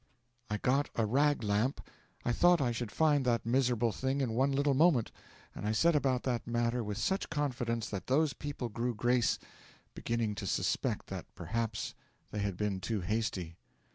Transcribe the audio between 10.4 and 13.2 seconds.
to suspect that perhaps they had been too